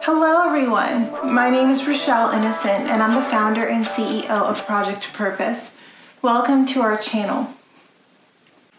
[0.00, 1.34] Hello, everyone.
[1.34, 5.74] My name is Rochelle Innocent, and I'm the founder and CEO of Project Purpose.
[6.22, 7.50] Welcome to our channel.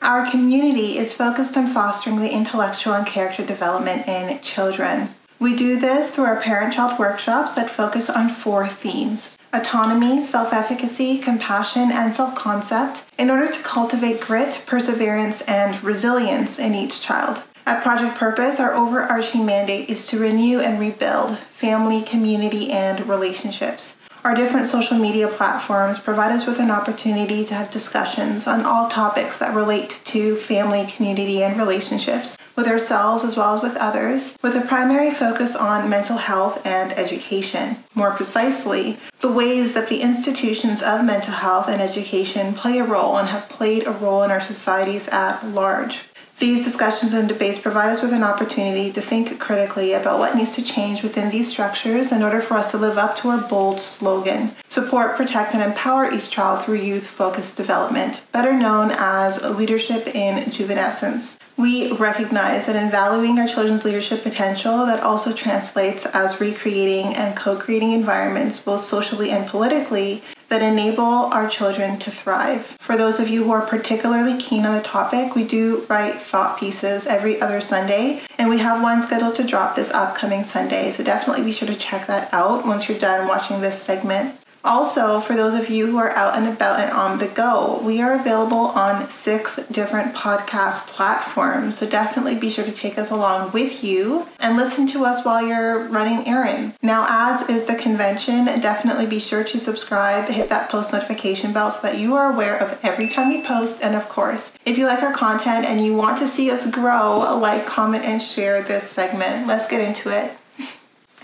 [0.02, 5.10] Our community is focused on fostering the intellectual and character development in children.
[5.38, 10.54] We do this through our parent child workshops that focus on four themes autonomy, self
[10.54, 17.00] efficacy, compassion, and self concept in order to cultivate grit, perseverance, and resilience in each
[17.02, 17.44] child.
[17.68, 23.98] At Project Purpose, our overarching mandate is to renew and rebuild family, community, and relationships.
[24.24, 28.88] Our different social media platforms provide us with an opportunity to have discussions on all
[28.88, 34.38] topics that relate to family, community, and relationships with ourselves as well as with others,
[34.42, 37.84] with a primary focus on mental health and education.
[37.94, 43.18] More precisely, the ways that the institutions of mental health and education play a role
[43.18, 46.06] and have played a role in our societies at large.
[46.40, 50.52] These discussions and debates provide us with an opportunity to think critically about what needs
[50.54, 53.80] to change within these structures in order for us to live up to our bold
[53.80, 60.06] slogan support, protect, and empower each child through youth focused development, better known as leadership
[60.14, 61.38] in juvenescence.
[61.58, 67.36] We recognize that in valuing our children's leadership potential, that also translates as recreating and
[67.36, 72.78] co creating environments, both socially and politically, that enable our children to thrive.
[72.80, 76.58] For those of you who are particularly keen on the topic, we do write thought
[76.58, 80.92] pieces every other Sunday, and we have one scheduled to drop this upcoming Sunday.
[80.92, 84.36] So definitely be sure to check that out once you're done watching this segment.
[84.68, 88.02] Also, for those of you who are out and about and on the go, we
[88.02, 91.78] are available on six different podcast platforms.
[91.78, 95.42] So definitely be sure to take us along with you and listen to us while
[95.42, 96.78] you're running errands.
[96.84, 101.72] Now, as is the convention, definitely be sure to subscribe, hit that post notification bell
[101.72, 103.80] so that you are aware of every time we post.
[103.82, 107.20] And of course, if you like our content and you want to see us grow,
[107.40, 109.48] like, comment, and share this segment.
[109.48, 110.34] Let's get into it.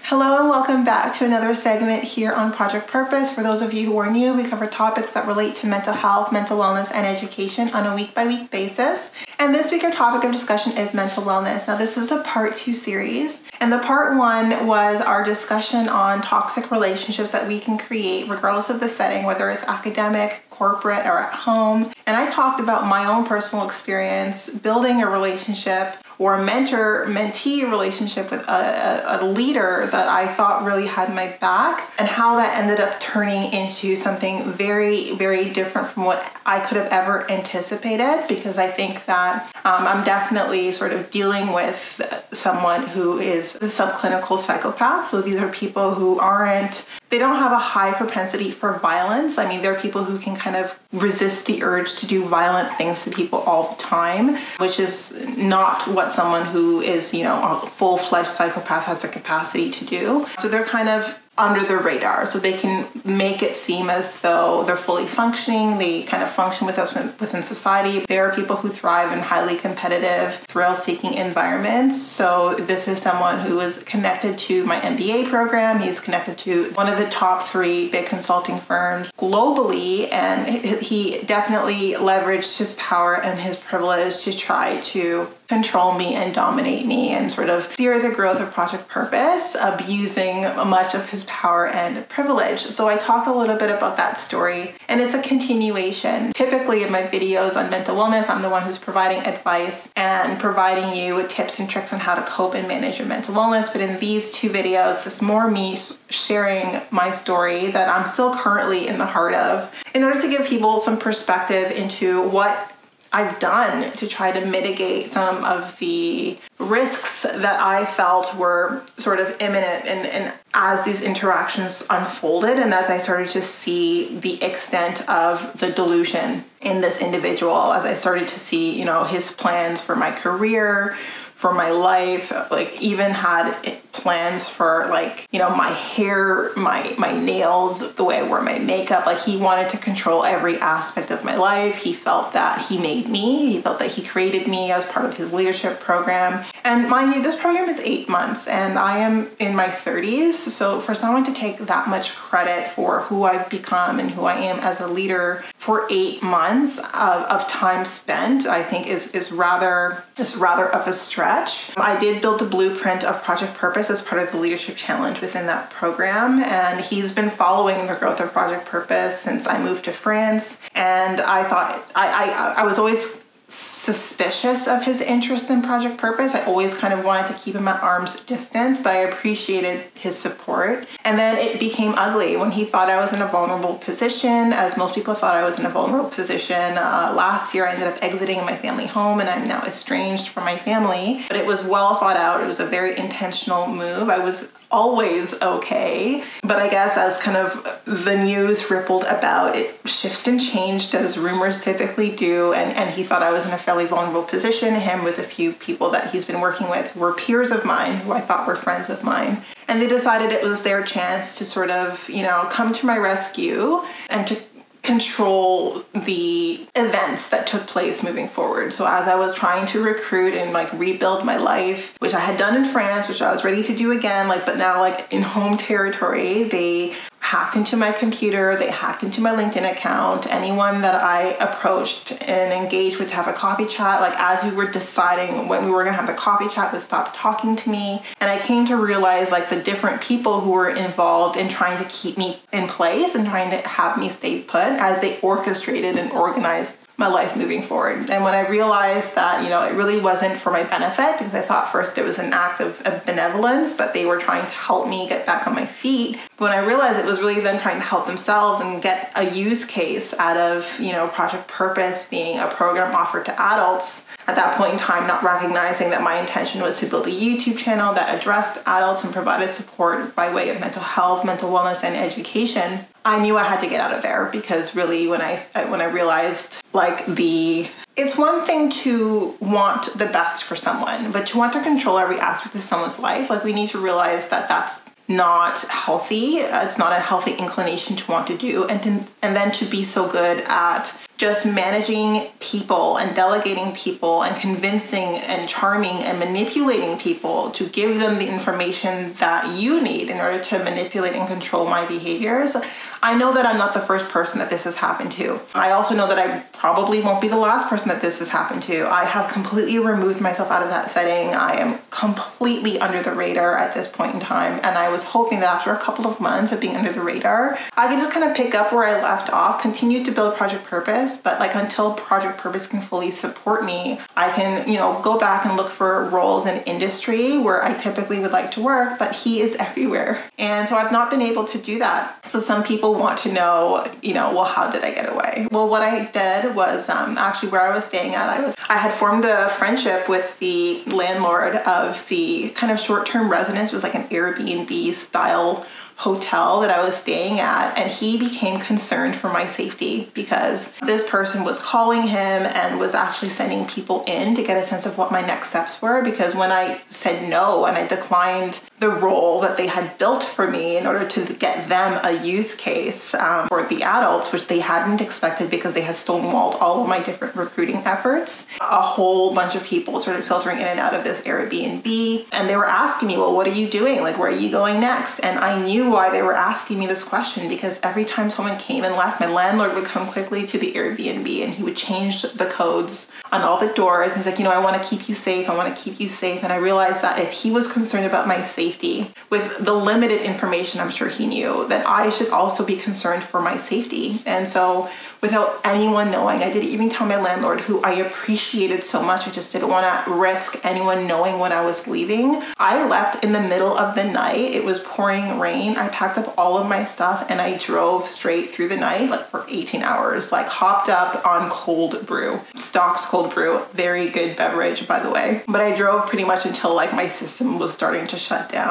[0.07, 3.31] Hello and welcome back to another segment here on Project Purpose.
[3.31, 6.29] For those of you who are new, we cover topics that relate to mental health,
[6.29, 9.09] mental wellness, and education on a week by week basis.
[9.39, 11.69] And this week, our topic of discussion is mental wellness.
[11.69, 16.21] Now, this is a part two series, and the part one was our discussion on
[16.21, 21.19] toxic relationships that we can create, regardless of the setting, whether it's academic, corporate, or
[21.19, 21.93] at home.
[22.05, 27.69] And I talked about my own personal experience building a relationship or a mentor mentee
[27.69, 32.37] relationship with a, a, a, leader that I thought really had my back, and how
[32.37, 37.29] that ended up turning into something very, very different from what I could have ever
[37.29, 38.23] anticipated.
[38.29, 42.01] Because I think that um, I'm definitely sort of dealing with
[42.31, 45.07] someone who is a subclinical psychopath.
[45.07, 49.37] So these are people who aren't they don't have a high propensity for violence.
[49.37, 52.75] I mean, there are people who can kind of resist the urge to do violent
[52.75, 57.61] things to people all the time, which is not what someone who is, you know,
[57.61, 60.25] a full fledged psychopath has the capacity to do.
[60.39, 64.63] So they're kind of under the radar so they can make it seem as though
[64.65, 65.77] they're fully functioning.
[65.77, 68.05] They kind of function with us within society.
[68.07, 72.01] There are people who thrive in highly competitive thrill seeking environments.
[72.01, 75.79] So this is someone who is connected to my mba program.
[75.79, 81.93] He's connected to one of the top three big consulting firms globally and he definitely
[81.93, 87.31] leveraged his power and his privilege to try to control me and dominate me and
[87.31, 92.61] sort of steer the growth of Project Purpose, abusing much of his power and privilege.
[92.61, 96.33] So I talk a little bit about that story and it's a continuation.
[96.33, 100.97] Typically in my videos on mental wellness, I'm the one who's providing advice and providing
[100.97, 103.71] you with tips and tricks on how to cope and manage your mental wellness.
[103.71, 105.77] But in these two videos, it's more me
[106.09, 110.47] sharing my story that I'm still currently in the heart of in order to give
[110.47, 112.72] people some perspective into what
[113.13, 119.19] I've done to try to mitigate some of the risks that I felt were sort
[119.19, 124.43] of imminent and, and as these interactions unfolded and as I started to see the
[124.43, 129.31] extent of the delusion in this individual, as I started to see, you know, his
[129.31, 130.95] plans for my career,
[131.43, 133.53] for my life, like even had
[133.91, 138.59] plans for like you know my hair my my nails the way i wear my
[138.59, 139.05] makeup.
[139.05, 141.83] Like he wanted to control every aspect of my life.
[141.83, 143.51] He felt that he made me.
[143.51, 146.45] He felt that he created me as part of his leadership program.
[146.63, 150.79] And mind you this program is eight months and i am in my 30s so
[150.79, 154.59] for someone to take that much credit for who i've become and who i am
[154.59, 160.03] as a leader for eight months of, of time spent i think is is rather
[160.17, 161.32] is rather of a stretch
[161.77, 165.45] i did build the blueprint of project purpose as part of the leadership challenge within
[165.47, 166.39] that program.
[166.39, 170.59] And he's been following the growth of Project Purpose since I moved to France.
[170.75, 173.22] And I thought, I, I, I was always
[173.53, 176.33] suspicious of his interest in Project Purpose.
[176.33, 180.17] I always kind of wanted to keep him at arm's distance, but I appreciated his
[180.17, 180.87] support.
[181.05, 184.75] And then it became ugly when he thought I was in a vulnerable position, as
[184.75, 186.77] most people thought I was in a vulnerable position.
[186.77, 190.45] Uh, last year, I ended up exiting my family home, and I'm now estranged from
[190.45, 191.23] my family.
[191.27, 192.41] But it was well thought out.
[192.41, 194.09] It was a very intentional move.
[194.09, 196.23] I was always okay.
[196.41, 201.17] But I guess as kind of the news rippled about, it shifted and changed as
[201.17, 202.53] rumors typically do.
[202.53, 205.53] And, and he thought I was in a fairly vulnerable position, him with a few
[205.53, 208.55] people that he's been working with who were peers of mine, who I thought were
[208.55, 209.41] friends of mine.
[209.67, 212.97] And they decided it was their chance to sort of, you know, come to my
[212.97, 214.41] rescue and to
[214.83, 218.73] control the events that took place moving forward.
[218.73, 222.37] So as I was trying to recruit and like rebuild my life, which I had
[222.37, 225.21] done in France, which I was ready to do again, like but now like in
[225.21, 230.27] home territory, they hacked into my computer, they hacked into my LinkedIn account.
[230.29, 234.51] Anyone that I approached and engaged with to have a coffee chat, like as we
[234.51, 238.03] were deciding when we were gonna have the coffee chat, would stop talking to me.
[238.19, 241.89] And I came to realize like the different people who were involved in trying to
[241.89, 246.11] keep me in place and trying to have me stay put as they orchestrated and
[246.11, 248.09] organized my life moving forward.
[248.09, 251.41] And when I realized that, you know, it really wasn't for my benefit because I
[251.41, 254.87] thought first it was an act of, of, benevolence that they were trying to help
[254.87, 256.17] me get back on my feet.
[256.37, 259.29] But when I realized it was really them trying to help themselves and get a
[259.33, 264.35] use case out of, you know, Project Purpose being a program offered to adults, at
[264.35, 267.93] that point in time, not recognizing that my intention was to build a YouTube channel
[267.93, 272.85] that addressed adults and provided support by way of mental health, mental wellness, and education.
[273.05, 275.35] I knew I had to get out of there because really, when I
[275.67, 281.25] when I realized like the it's one thing to want the best for someone, but
[281.27, 284.47] to want to control every aspect of someone's life, like we need to realize that
[284.47, 286.37] that's not healthy.
[286.37, 289.83] It's not a healthy inclination to want to do, and to, and then to be
[289.83, 296.99] so good at just managing people and delegating people and convincing and charming and manipulating
[296.99, 301.65] people to give them the information that you need in order to manipulate and control
[301.65, 302.57] my behaviors.
[303.01, 305.39] I know that I'm not the first person that this has happened to.
[305.55, 308.63] I also know that I probably won't be the last person that this has happened
[308.63, 308.85] to.
[308.91, 311.33] I have completely removed myself out of that setting.
[311.33, 314.59] I am completely under the radar at this point in time.
[314.63, 317.57] And I was hoping that after a couple of months of being under the radar,
[317.77, 320.65] I could just kind of pick up where I left off, continue to build Project
[320.65, 324.99] Purpose purpose, but like until Project Purpose can fully support me, I can, you know,
[325.01, 328.99] go back and look for roles in industry where I typically would like to work,
[328.99, 330.21] but he is everywhere.
[330.37, 332.25] And so I've not been able to do that.
[332.25, 335.47] So some people want to know, you know, well, how did I get away?
[335.51, 338.77] Well, what I did was um, actually where I was staying at, I was I
[338.77, 343.71] had formed a friendship with the landlord of the kind of short-term residence.
[343.71, 345.65] It was like an Airbnb style
[345.97, 351.07] hotel that I was staying at, and he became concerned for my safety because this
[351.07, 354.97] person was calling him and was actually sending people in to get a sense of
[354.97, 356.01] what my next steps were.
[356.01, 360.45] Because when I said no and I declined the role that they had built for
[360.45, 364.59] me in order to get them a use case um, for the adults, which they
[364.59, 368.45] hadn't expected because they had stonewalled all of my different recruiting efforts.
[368.59, 372.57] A whole bunch of people started filtering in and out of this Airbnb, and they
[372.57, 374.01] were asking me, Well, what are you doing?
[374.01, 375.19] Like, where are you going next?
[375.19, 378.83] And I knew why they were asking me this question because every time someone came
[378.83, 382.47] and left, my landlord would come quickly to the Airbnb and he would change the
[382.47, 384.13] codes on all the doors.
[384.13, 385.47] He's like, You know, I want to keep you safe.
[385.47, 386.43] I want to keep you safe.
[386.43, 390.21] And I realized that if he was concerned about my safety, safety with the limited
[390.21, 394.19] information I'm sure he knew, that I should also be concerned for my safety.
[394.25, 394.89] And so,
[395.21, 399.27] without anyone knowing, I didn't even tell my landlord, who I appreciated so much.
[399.27, 402.41] I just didn't want to risk anyone knowing when I was leaving.
[402.57, 404.39] I left in the middle of the night.
[404.39, 405.77] It was pouring rain.
[405.77, 409.25] I packed up all of my stuff and I drove straight through the night, like
[409.25, 412.41] for 18 hours, like hopped up on cold brew.
[412.55, 415.43] Stok's cold brew, very good beverage, by the way.
[415.47, 418.62] But I drove pretty much until like my system was starting to shut down.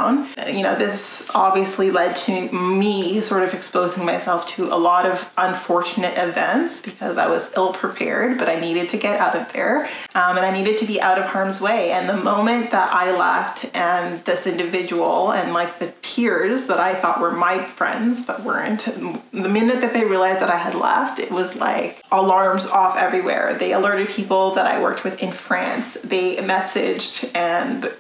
[0.49, 5.31] You know, this obviously led to me sort of exposing myself to a lot of
[5.37, 9.85] unfortunate events because I was ill prepared, but I needed to get out of there
[10.15, 11.93] um, and I needed to be out of harm's way.
[11.93, 16.95] And the moment that I left and this individual and like the peers that I
[16.95, 18.85] thought were my friends but weren't,
[19.33, 23.55] the minute that they realized that I had left, it was like alarms off everywhere.
[23.55, 25.95] They alerted people that I worked with in France.
[26.05, 27.93] They messaged and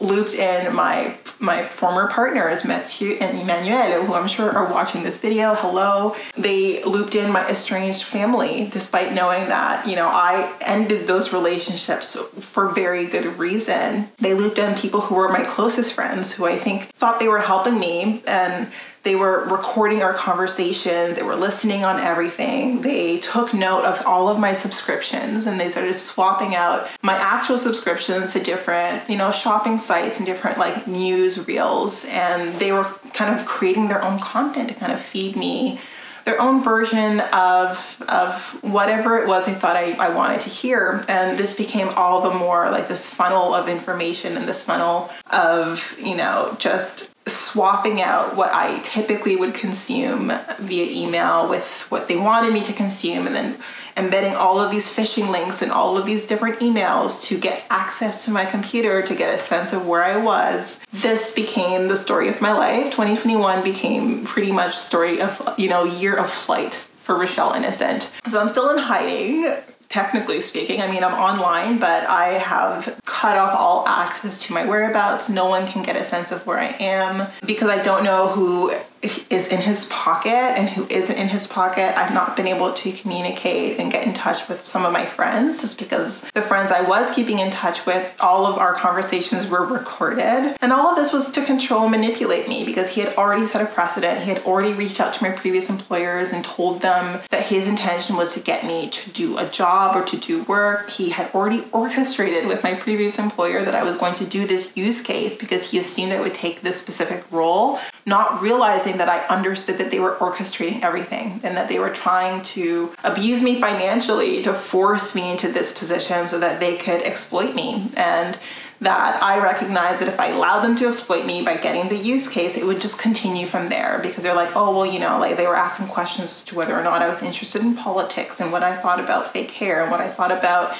[0.00, 5.18] looped in my my former partners, Mathieu and Emmanuel, who I'm sure are watching this
[5.18, 5.54] video.
[5.54, 6.16] Hello.
[6.36, 12.16] They looped in my estranged family, despite knowing that, you know, I ended those relationships
[12.40, 14.08] for very good reason.
[14.18, 17.40] They looped in people who were my closest friends, who I think thought they were
[17.40, 18.68] helping me and
[19.08, 22.82] They were recording our conversations, they were listening on everything.
[22.82, 27.56] They took note of all of my subscriptions and they started swapping out my actual
[27.56, 32.04] subscriptions to different, you know, shopping sites and different like news reels.
[32.04, 32.84] And they were
[33.14, 35.80] kind of creating their own content to kind of feed me
[36.26, 41.02] their own version of of whatever it was they thought I, I wanted to hear.
[41.08, 45.96] And this became all the more like this funnel of information and this funnel of,
[45.98, 52.16] you know, just swapping out what I typically would consume via email with what they
[52.16, 53.58] wanted me to consume and then
[53.96, 58.24] embedding all of these phishing links and all of these different emails to get access
[58.24, 60.80] to my computer to get a sense of where I was.
[60.92, 62.84] This became the story of my life.
[62.86, 68.10] 2021 became pretty much story of, you know, year of flight for Rochelle Innocent.
[68.28, 69.56] So I'm still in hiding
[69.88, 70.80] technically speaking.
[70.80, 75.28] I mean, I'm online, but I have cut off all access to my whereabouts.
[75.28, 78.74] No one can get a sense of where I am because I don't know who
[79.02, 81.96] is in his pocket and who isn't in his pocket.
[81.98, 85.60] I've not been able to communicate and get in touch with some of my friends
[85.60, 89.64] just because the friends I was keeping in touch with, all of our conversations were
[89.64, 90.56] recorded.
[90.60, 93.66] And all of this was to control manipulate me because he had already set a
[93.66, 94.22] precedent.
[94.22, 98.16] He had already reached out to my previous employers and told them that his intention
[98.16, 100.90] was to get me to do a job or to do work.
[100.90, 104.76] He had already orchestrated with my previous employer that I was going to do this
[104.76, 109.08] use case because he assumed I would take this specific role, not realizing realizing that
[109.08, 113.60] I understood that they were orchestrating everything and that they were trying to abuse me
[113.60, 117.88] financially to force me into this position so that they could exploit me.
[117.96, 118.38] And
[118.80, 122.28] that I recognized that if I allowed them to exploit me by getting the use
[122.28, 125.36] case, it would just continue from there because they're like, oh, well, you know, like
[125.36, 128.62] they were asking questions to whether or not I was interested in politics and what
[128.62, 130.76] I thought about fake hair and what I thought about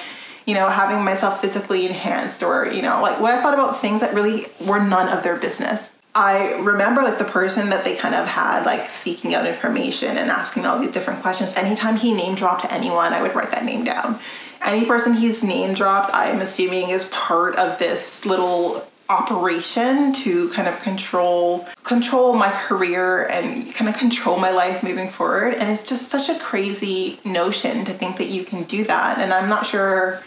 [0.46, 4.00] you know, having myself physically enhanced or, you know, like what I thought about things
[4.00, 5.90] that really were none of their business.
[6.14, 10.30] I remember like the person that they kind of had like seeking out information and
[10.30, 11.54] asking all these different questions.
[11.54, 14.18] Anytime he name dropped anyone, I would write that name down.
[14.60, 20.68] Any person he's name dropped, I'm assuming is part of this little operation to kind
[20.68, 25.88] of control control my career and kind of control my life moving forward and it's
[25.88, 29.64] just such a crazy notion to think that you can do that and i'm not
[29.64, 30.22] sure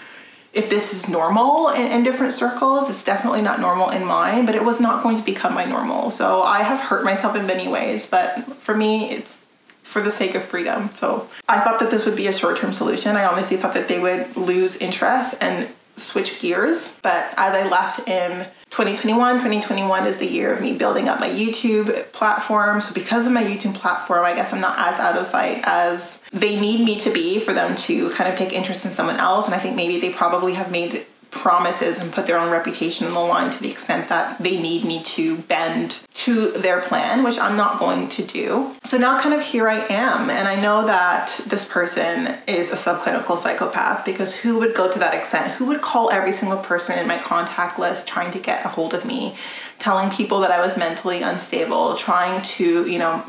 [0.54, 2.90] if this is normal in, in, different circles.
[2.90, 6.10] It's definitely not normal in mine, but it was not going to become my normal.
[6.10, 9.46] So I have hurt myself in many ways, but for me, it's
[9.84, 10.90] for the sake of freedom.
[10.92, 13.16] So I thought that this would be a short term solution.
[13.16, 16.94] I honestly thought that they would lose interest and switch gears.
[17.02, 21.30] But as I left in 2021, 2021 is the year of me building up my
[21.30, 22.82] YouTube platform.
[22.82, 26.20] So because of my YouTube platform, I guess I'm not as out of sight as
[26.32, 29.46] they need me to be for them to kind of take interest in someone else.
[29.46, 33.14] And I think maybe they probably have made promises and put their own reputation on
[33.14, 37.40] the line to the extent that they need me to bend to their plan, which
[37.40, 38.76] I'm not going to do.
[38.84, 42.76] So now, kind of here I am, and I know that this person is a
[42.76, 45.54] subclinical psychopath because who would go to that extent?
[45.54, 48.94] Who would call every single person in my contact list trying to get a hold
[48.94, 49.36] of me,
[49.80, 53.24] telling people that I was mentally unstable, trying to, you know,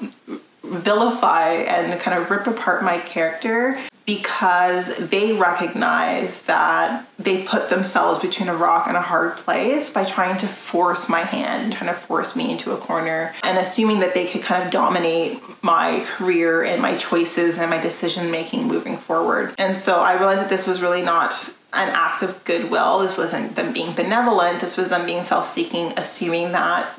[0.64, 8.18] vilify and kind of rip apart my character because they recognize that they put themselves
[8.20, 11.98] between a rock and a hard place by trying to force my hand, trying to
[11.98, 16.62] force me into a corner, and assuming that they could kind of dominate my career
[16.62, 19.54] and my choices and my decision making moving forward.
[19.58, 22.98] And so I realized that this was really not an act of goodwill.
[22.98, 24.60] This wasn't them being benevolent.
[24.60, 26.92] This was them being self seeking, assuming that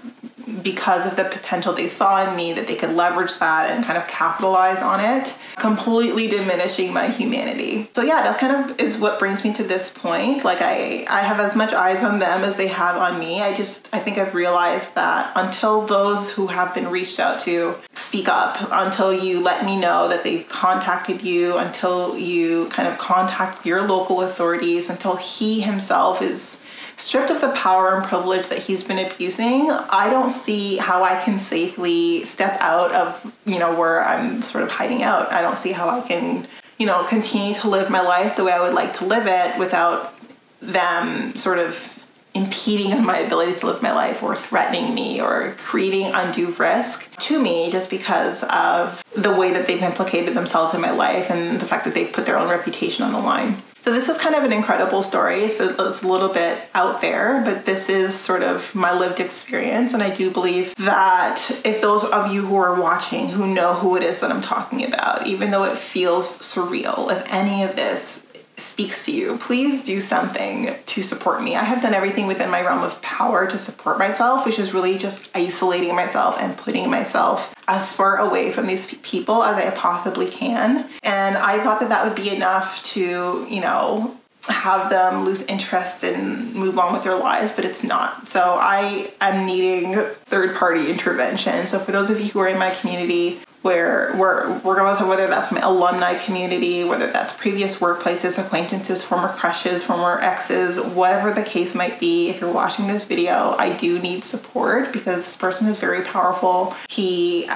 [0.62, 3.98] because of the potential they saw in me that they could leverage that and kind
[3.98, 7.90] of capitalize on it completely diminishing my humanity.
[7.94, 10.44] So yeah that kind of is what brings me to this point.
[10.44, 13.42] Like i i have as much eyes on them as they have on me.
[13.42, 17.76] I just i think i've realized that until those who have been reached out to
[17.94, 22.98] speak up until you let me know that they've contacted you until you kind of
[22.98, 26.62] contact your local authorities until he himself is
[26.98, 31.22] stripped of the power and privilege that he's been abusing, I don't see how I
[31.24, 35.32] can safely step out of, you know, where I'm sort of hiding out.
[35.32, 36.48] I don't see how I can,
[36.78, 39.58] you know, continue to live my life the way I would like to live it
[39.58, 40.14] without
[40.62, 41.94] them sort of
[42.36, 47.16] impeding on my ability to live my life or threatening me or creating undue risk
[47.18, 51.60] to me just because of the way that they've implicated themselves in my life and
[51.60, 53.58] the fact that they've put their own reputation on the line.
[53.84, 55.50] So this is kind of an incredible story.
[55.50, 59.94] So it's a little bit out there, but this is sort of my lived experience.
[59.94, 63.98] And I do believe that if those of you who are watching who know who
[63.98, 68.23] it is that I'm talking about, even though it feels surreal, if any of this
[68.56, 71.56] speaks to you, please do something to support me.
[71.56, 74.98] I have done everything within my realm of power to support myself, which is really
[74.98, 80.28] just isolating myself and putting myself as far away from these people as I possibly
[80.28, 80.88] can.
[81.02, 84.18] And I thought that that would be enough to, you know,
[84.50, 88.28] have them lose interest and move on with their lives, but it's not.
[88.28, 89.96] So I am needing
[90.26, 91.66] third party intervention.
[91.66, 95.26] So for those of you who are in my community, where we're regardless of whether
[95.26, 101.44] that's my alumni community, whether that's previous workplaces, acquaintances, former crushes, former exes, whatever the
[101.44, 105.68] case might be, if you're watching this video, I do need support because this person
[105.70, 106.76] is very powerful.
[106.90, 107.50] He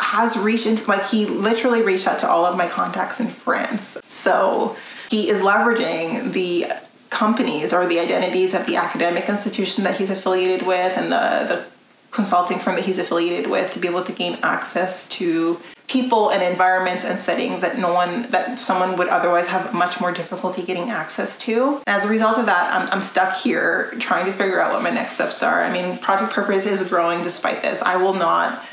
[0.00, 3.96] has reached into like he literally reached out to all of my contacts in France.
[4.08, 4.76] So
[5.08, 6.66] he is leveraging the
[7.10, 11.64] companies or the identities of the academic institution that he's affiliated with and the, the
[12.14, 16.42] consulting firm that he's affiliated with to be able to gain access to people and
[16.42, 20.90] environments and settings that no one that someone would otherwise have much more difficulty getting
[20.90, 21.82] access to.
[21.86, 24.90] As a result of that I'm, I'm stuck here trying to figure out what my
[24.90, 25.62] next steps are.
[25.62, 27.82] I mean project purpose is growing despite this.
[27.82, 28.64] I will not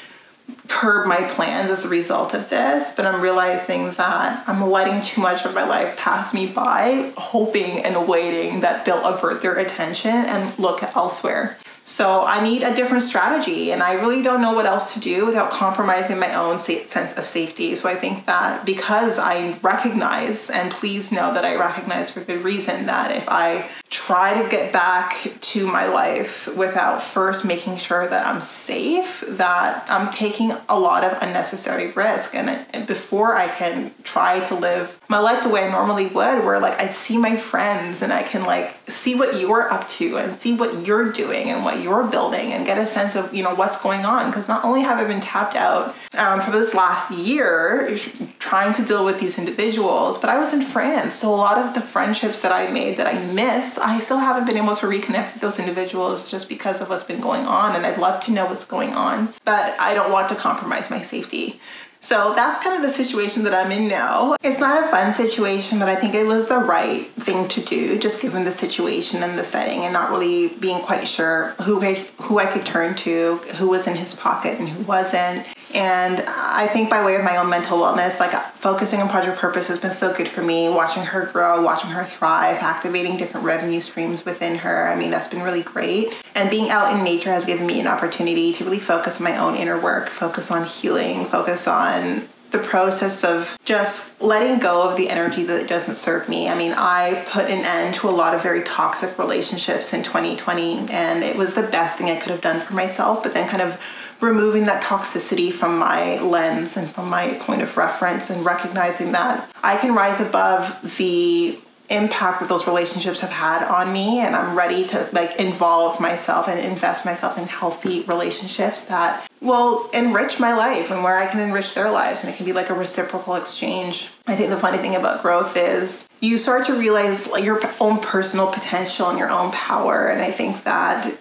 [0.68, 5.22] curb my plans as a result of this, but I'm realizing that I'm letting too
[5.22, 10.12] much of my life pass me by, hoping and waiting that they'll avert their attention
[10.12, 11.58] and look elsewhere.
[11.84, 15.26] So I need a different strategy, and I really don't know what else to do
[15.26, 17.76] without compromising my own sense of safety.
[17.76, 22.44] So I think that because I recognize, and please know that I recognize for good
[22.44, 28.08] reason, that if I try to get back to my life without first making sure
[28.08, 32.36] that I'm safe, that I'm taking a lot of unnecessary risk.
[32.36, 36.60] And, before I can try to live my life the way I normally would, where
[36.60, 40.32] like I see my friends and I can like see what you're up to and
[40.34, 43.56] see what you're doing and what you're building and get a sense of you know
[43.56, 44.30] what's going on.
[44.30, 47.98] Because not only have I been tapped out um, for this last year
[48.40, 51.74] trying to deal with these individuals, but I was in France, so a lot of
[51.74, 55.34] the friendships that I made that I miss I still haven't been able to reconnect
[55.34, 58.46] with those individuals just because of what's been going on, and I'd love to know
[58.46, 61.60] what's going on, but I don't want to compromise my safety.
[62.04, 64.36] So that's kind of the situation that I'm in now.
[64.42, 68.00] It's not a fun situation, but I think it was the right thing to do,
[68.00, 72.08] just given the situation and the setting, and not really being quite sure who I,
[72.24, 75.46] who I could turn to, who was in his pocket and who wasn't.
[75.74, 79.68] And I think by way of my own mental wellness, like focusing on Project Purpose
[79.70, 80.70] has been so good for me.
[80.70, 84.88] Watching her grow, watching her thrive, activating different revenue streams within her.
[84.90, 86.14] I mean, that's been really great.
[86.36, 89.56] And being out in nature has given me an opportunity to really focus my own
[89.56, 95.10] inner work, focus on healing, focus on the process of just letting go of the
[95.10, 96.50] energy that doesn't serve me.
[96.50, 100.90] I mean, I put an end to a lot of very toxic relationships in 2020,
[100.92, 103.24] and it was the best thing I could have done for myself.
[103.24, 103.80] But then, kind of
[104.20, 109.50] removing that toxicity from my lens and from my point of reference, and recognizing that
[109.64, 111.58] I can rise above the
[111.90, 116.48] impact that those relationships have had on me and I'm ready to like involve myself
[116.48, 121.40] and invest myself in healthy relationships that will enrich my life and where I can
[121.40, 124.10] enrich their lives and it can be like a reciprocal exchange.
[124.28, 128.00] I think the funny thing about growth is you start to realize like your own
[128.00, 131.12] personal potential and your own power and I think that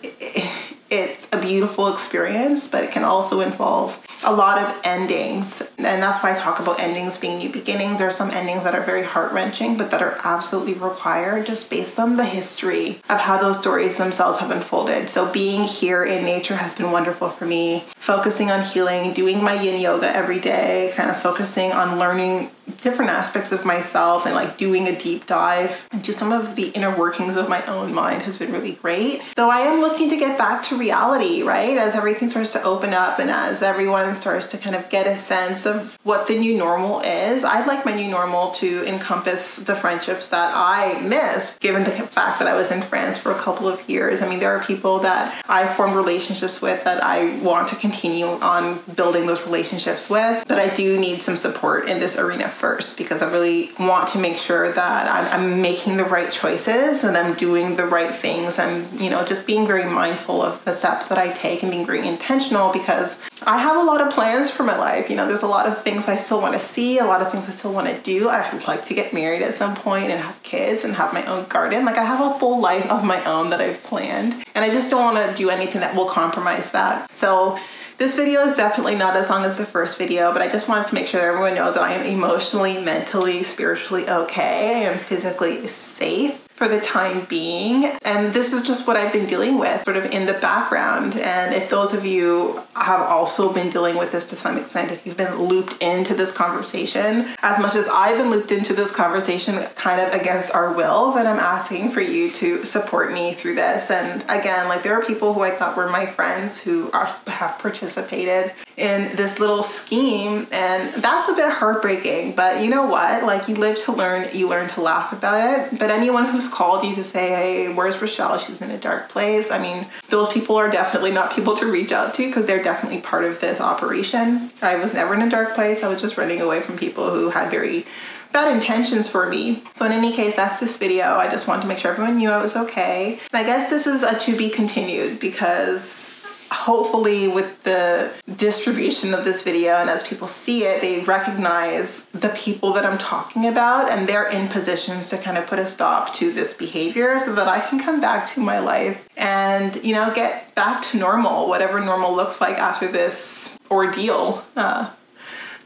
[0.91, 5.63] it's a beautiful experience, but it can also involve a lot of endings.
[5.79, 7.99] And that's why I talk about endings being new beginnings.
[7.99, 11.71] There are some endings that are very heart wrenching, but that are absolutely required just
[11.71, 15.09] based on the history of how those stories themselves have unfolded.
[15.09, 17.85] So being here in nature has been wonderful for me.
[17.97, 23.11] Focusing on healing, doing my yin yoga every day, kind of focusing on learning different
[23.11, 27.37] aspects of myself and like doing a deep dive into some of the inner workings
[27.37, 29.23] of my own mind has been really great.
[29.37, 31.77] Though I am looking to get back to reality, right?
[31.77, 35.17] As everything starts to open up and as everyone starts to kind of get a
[35.17, 39.75] sense of what the new normal is, I'd like my new normal to encompass the
[39.75, 43.69] friendships that I miss, given the fact that I was in France for a couple
[43.69, 44.23] of years.
[44.23, 48.27] I mean, there are people that I formed relationships with that I want to continue
[48.27, 52.99] on building those relationships with, but I do need some support in this arena first
[52.99, 57.17] because I really want to make sure that I'm, I'm, making the right choices and
[57.17, 58.59] I'm doing the right things.
[58.59, 61.87] I'm, you know, just being very mindful of the steps that I take and being
[61.87, 65.09] very intentional because I have a lot of plans for my life.
[65.09, 67.33] You know, there's a lot of things I still want to see, a lot of
[67.33, 68.29] things I still want to do.
[68.29, 71.47] I'd like to get married at some point and have kids and have my own
[71.49, 71.87] garden.
[71.87, 74.91] Like I have a full life of my own that I've planned and I just
[74.91, 77.13] don't want to do anything that will compromise that.
[77.13, 77.59] So
[78.01, 80.87] this video is definitely not as long as the first video, but I just wanted
[80.87, 84.87] to make sure that everyone knows that I am emotionally, mentally, spiritually okay.
[84.87, 87.87] I am physically safe for the time being.
[88.05, 91.17] And this is just what I've been dealing with sort of in the background.
[91.17, 95.07] And if those of you have also been dealing with this to some extent, if
[95.07, 99.57] you've been looped into this conversation, as much as I've been looped into this conversation
[99.75, 103.91] kind of against our will, then I'm asking for you to support me through this.
[103.91, 107.59] And again, like there are people who I thought were my friends who are, have
[107.59, 113.49] participated in this little scheme and that's a bit heartbreaking but you know what like
[113.49, 116.95] you live to learn you learn to laugh about it but anyone who's called you
[116.95, 120.71] to say hey where's rochelle she's in a dark place i mean those people are
[120.71, 124.77] definitely not people to reach out to because they're definitely part of this operation i
[124.77, 127.51] was never in a dark place i was just running away from people who had
[127.51, 127.85] very
[128.33, 129.63] bad intentions for me.
[129.75, 131.17] So in any case, that's this video.
[131.17, 133.19] I just wanted to make sure everyone knew I was okay.
[133.33, 136.15] And I guess this is a to be continued because
[136.51, 142.31] hopefully with the distribution of this video and as people see it, they recognize the
[142.31, 146.13] people that I'm talking about and they're in positions to kind of put a stop
[146.15, 150.13] to this behavior so that I can come back to my life and, you know,
[150.13, 154.45] get back to normal, whatever normal looks like after this ordeal.
[154.57, 154.91] Uh,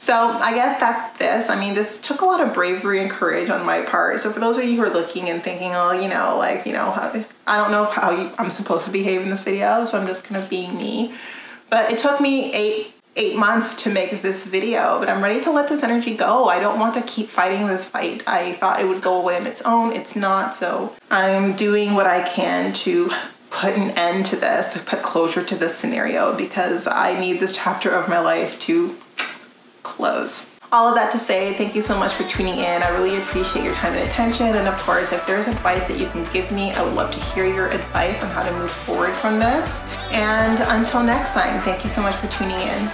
[0.05, 1.49] so I guess that's this.
[1.49, 4.21] I mean, this took a lot of bravery and courage on my part.
[4.21, 6.75] So for those of you who are looking and thinking, oh, you know, like, you
[6.75, 6.93] know,
[7.47, 10.29] I don't know how you, I'm supposed to behave in this video, so I'm just
[10.29, 11.15] gonna be me.
[11.71, 15.51] But it took me eight eight months to make this video, but I'm ready to
[15.51, 16.49] let this energy go.
[16.49, 18.25] I don't want to keep fighting this fight.
[18.27, 19.93] I thought it would go away on its own.
[19.93, 20.55] It's not.
[20.55, 23.11] So I'm doing what I can to
[23.49, 27.91] put an end to this, put closure to this scenario because I need this chapter
[27.91, 28.97] of my life to
[29.85, 30.51] close.
[30.73, 32.83] All of that to say, thank you so much for tuning in.
[32.83, 34.47] I really appreciate your time and attention.
[34.47, 37.21] And of course, if there's advice that you can give me, I would love to
[37.21, 39.83] hear your advice on how to move forward from this.
[40.11, 42.91] And until next time, thank you so much for tuning in.